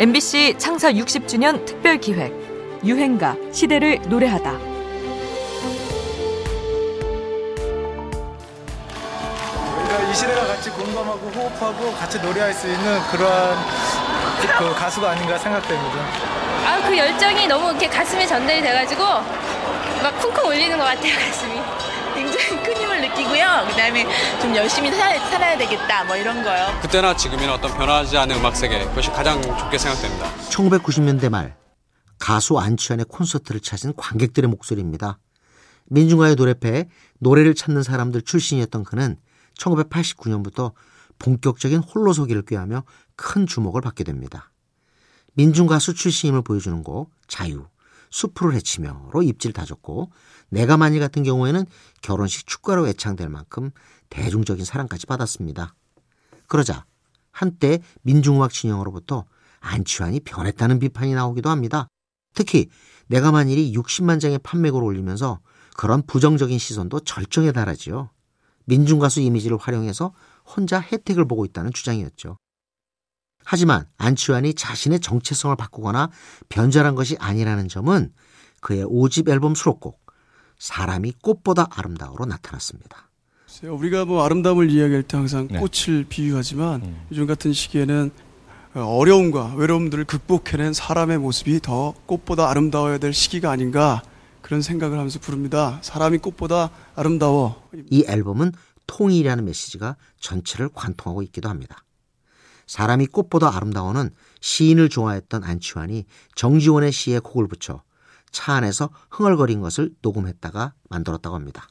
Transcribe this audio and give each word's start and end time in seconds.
MBC 0.00 0.54
창사 0.58 0.92
60주년 0.92 1.66
특별 1.66 1.98
기획 1.98 2.32
유행가 2.84 3.34
시대를 3.50 3.98
노래하다. 4.06 4.52
우리가 9.80 9.98
이 10.08 10.14
시대와 10.14 10.46
같이 10.46 10.70
공감하고 10.70 11.26
호흡하고 11.26 11.92
같이 11.94 12.20
노래할 12.20 12.54
수 12.54 12.68
있는 12.68 13.00
그러한 13.10 13.56
그 14.60 14.72
가수가 14.72 15.10
아닌가 15.10 15.36
생각됩니다. 15.36 15.96
아, 16.64 16.80
그 16.86 16.96
열정이 16.96 17.48
너무 17.48 17.70
이렇게 17.70 17.88
가슴에 17.88 18.24
전달이 18.24 18.62
돼가지고 18.62 19.02
막 19.02 20.16
쿵쿵 20.20 20.48
울리는 20.48 20.78
것 20.78 20.84
같아요, 20.84 21.12
가슴이. 21.18 21.57
느끼고요. 23.18 23.66
그다음에 23.68 24.06
좀 24.40 24.54
열심히 24.54 24.90
살, 24.92 25.18
살아야 25.30 25.58
되겠다 25.58 26.04
뭐 26.04 26.16
이런 26.16 26.42
거요. 26.42 26.66
그때나 26.80 27.16
지금이나 27.16 27.54
어떤 27.54 27.76
변하지 27.76 28.16
않는 28.16 28.36
음악 28.36 28.56
세계 28.56 28.84
그것이 28.84 29.10
가장 29.10 29.42
좋게 29.42 29.76
생각됩니다. 29.76 30.30
1990년대 30.50 31.28
말 31.28 31.56
가수 32.18 32.58
안치환의 32.58 33.06
콘서트를 33.08 33.60
찾은 33.60 33.94
관객들의 33.96 34.48
목소리입니다. 34.48 35.18
민중가요 35.86 36.34
노래패에 36.34 36.88
노래를 37.18 37.54
찾는 37.54 37.82
사람들 37.82 38.22
출신이었던 38.22 38.84
그는 38.84 39.16
1989년부터 39.58 40.72
본격적인 41.18 41.80
홀로서기를 41.80 42.42
꾀하며 42.42 42.84
큰 43.16 43.46
주목을 43.46 43.80
받게 43.80 44.04
됩니다. 44.04 44.52
민중가수 45.34 45.94
출신임을 45.94 46.42
보여주는 46.42 46.82
곡 46.82 47.10
자유, 47.26 47.66
수프를 48.10 48.54
헤치며로 48.54 49.22
입지를 49.22 49.52
다졌고 49.52 50.10
내가 50.50 50.76
만일 50.76 51.00
같은 51.00 51.22
경우에는 51.22 51.64
결혼식 52.02 52.46
축가로 52.46 52.88
애창될 52.88 53.28
만큼 53.28 53.70
대중적인 54.10 54.64
사랑까지 54.64 55.06
받았습니다. 55.06 55.74
그러자 56.46 56.84
한때 57.30 57.80
민중음악 58.02 58.52
진영으로부터 58.52 59.24
안치환이 59.60 60.20
변했다는 60.20 60.78
비판이 60.78 61.14
나오기도 61.14 61.50
합니다. 61.50 61.88
특히 62.34 62.68
내가 63.06 63.32
만일이 63.32 63.72
60만 63.74 64.20
장의 64.20 64.38
판매고를 64.38 64.86
올리면서 64.86 65.40
그런 65.76 66.02
부정적인 66.02 66.58
시선도 66.58 67.00
절정에 67.00 67.52
달하지요. 67.52 68.10
민중가수 68.64 69.20
이미지를 69.20 69.56
활용해서 69.56 70.12
혼자 70.44 70.80
혜택을 70.80 71.26
보고 71.26 71.44
있다는 71.44 71.72
주장이었죠. 71.72 72.36
하지만 73.50 73.86
안치환이 73.96 74.52
자신의 74.52 75.00
정체성을 75.00 75.56
바꾸거나 75.56 76.10
변절한 76.50 76.94
것이 76.94 77.16
아니라는 77.18 77.68
점은 77.68 78.12
그의 78.60 78.84
5집 78.84 79.30
앨범 79.30 79.54
수록곡 79.54 80.04
사람이 80.58 81.14
꽃보다 81.22 81.66
아름다워로 81.70 82.26
나타났습니다. 82.26 83.08
우리가 83.62 84.04
뭐 84.04 84.22
아름다움을 84.22 84.70
이야기할 84.70 85.02
때 85.02 85.16
항상 85.16 85.48
네. 85.50 85.58
꽃을 85.58 86.04
비유하지만 86.10 86.82
음. 86.82 87.06
요즘 87.10 87.26
같은 87.26 87.54
시기에는 87.54 88.10
어려움과 88.74 89.54
외로움들을 89.54 90.04
극복해낸 90.04 90.74
사람의 90.74 91.16
모습이 91.16 91.60
더 91.60 91.94
꽃보다 92.04 92.50
아름다워야 92.50 92.98
될 92.98 93.14
시기가 93.14 93.50
아닌가 93.50 94.02
그런 94.42 94.60
생각을 94.60 94.98
하면서 94.98 95.18
부릅니다. 95.20 95.78
사람이 95.80 96.18
꽃보다 96.18 96.68
아름다워. 96.94 97.66
이 97.88 98.04
앨범은 98.06 98.52
통일이라는 98.86 99.46
메시지가 99.46 99.96
전체를 100.20 100.68
관통하고 100.74 101.22
있기도 101.22 101.48
합니다. 101.48 101.82
사람이 102.68 103.06
꽃보다 103.06 103.56
아름다워는 103.56 104.10
시인을 104.40 104.88
좋아했던 104.90 105.42
안치환이 105.42 106.04
정지원의 106.36 106.92
시에 106.92 107.18
곡을 107.18 107.48
붙여 107.48 107.82
차 108.30 108.52
안에서 108.52 108.90
흥얼거린 109.10 109.60
것을 109.60 109.90
녹음했다가 110.02 110.74
만들었다고 110.88 111.34
합니다. 111.34 111.66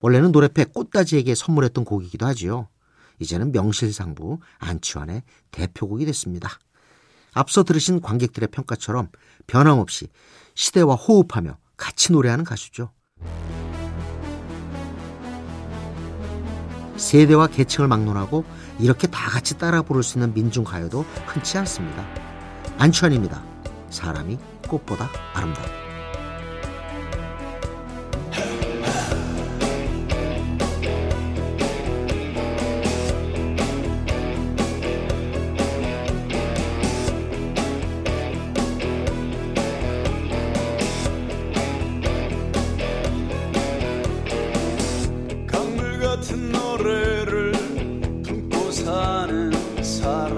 원래는 0.00 0.30
노래패 0.32 0.66
꽃다지에게 0.66 1.34
선물했던 1.34 1.84
곡이기도 1.84 2.26
하지요. 2.26 2.68
이제는 3.18 3.50
명실상부 3.52 4.38
안치환의 4.58 5.22
대표곡이 5.50 6.04
됐습니다. 6.04 6.50
앞서 7.32 7.64
들으신 7.64 8.02
관객들의 8.02 8.48
평가처럼 8.50 9.08
변함없이 9.46 10.08
시대와 10.54 10.94
호흡하며 10.94 11.58
같이 11.78 12.12
노래하는 12.12 12.44
가수죠. 12.44 12.92
세대와 16.96 17.48
계층을 17.48 17.88
막론하고 17.88 18.44
이렇게 18.78 19.06
다 19.06 19.30
같이 19.30 19.58
따라 19.58 19.82
부를 19.82 20.02
수 20.02 20.18
있는 20.18 20.34
민중 20.34 20.64
가요도 20.64 21.04
흔치 21.26 21.58
않습니다. 21.58 22.04
안치환입니다. 22.78 23.42
사람이 23.90 24.38
꽃보다 24.68 25.08
아름다워. 25.34 25.85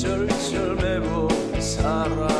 절절 0.00 0.76
매고 0.76 1.28
사람 1.60 2.39